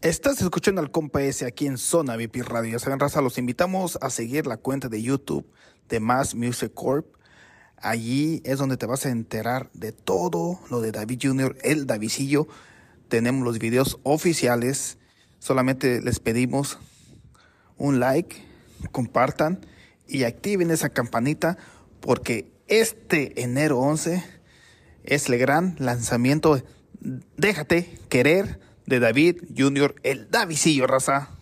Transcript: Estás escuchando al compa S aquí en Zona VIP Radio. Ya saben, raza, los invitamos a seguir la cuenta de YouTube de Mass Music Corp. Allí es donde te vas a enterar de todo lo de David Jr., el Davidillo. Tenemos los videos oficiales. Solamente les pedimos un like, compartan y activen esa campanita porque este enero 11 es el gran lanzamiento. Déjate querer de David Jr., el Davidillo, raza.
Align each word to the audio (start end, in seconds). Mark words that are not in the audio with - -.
Estás 0.00 0.40
escuchando 0.40 0.80
al 0.80 0.92
compa 0.92 1.24
S 1.24 1.44
aquí 1.44 1.66
en 1.66 1.76
Zona 1.76 2.14
VIP 2.14 2.36
Radio. 2.44 2.70
Ya 2.70 2.78
saben, 2.78 3.00
raza, 3.00 3.20
los 3.20 3.36
invitamos 3.36 3.98
a 4.00 4.10
seguir 4.10 4.46
la 4.46 4.56
cuenta 4.56 4.88
de 4.88 5.02
YouTube 5.02 5.44
de 5.88 5.98
Mass 5.98 6.36
Music 6.36 6.72
Corp. 6.72 7.16
Allí 7.78 8.40
es 8.44 8.58
donde 8.58 8.76
te 8.76 8.86
vas 8.86 9.06
a 9.06 9.10
enterar 9.10 9.70
de 9.72 9.90
todo 9.90 10.60
lo 10.70 10.80
de 10.80 10.92
David 10.92 11.18
Jr., 11.20 11.56
el 11.64 11.88
Davidillo. 11.88 12.46
Tenemos 13.08 13.44
los 13.44 13.58
videos 13.58 13.98
oficiales. 14.04 14.98
Solamente 15.40 16.00
les 16.00 16.20
pedimos 16.20 16.78
un 17.76 17.98
like, 17.98 18.36
compartan 18.92 19.66
y 20.06 20.22
activen 20.22 20.70
esa 20.70 20.90
campanita 20.90 21.58
porque 21.98 22.52
este 22.68 23.42
enero 23.42 23.80
11 23.80 24.22
es 25.02 25.28
el 25.28 25.38
gran 25.38 25.74
lanzamiento. 25.80 26.62
Déjate 27.00 27.98
querer 28.08 28.67
de 28.88 29.00
David 29.00 29.42
Jr., 29.56 29.94
el 30.02 30.30
Davidillo, 30.30 30.86
raza. 30.86 31.37